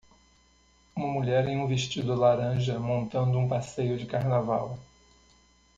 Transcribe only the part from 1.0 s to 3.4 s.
mulher em um vestido laranja, montando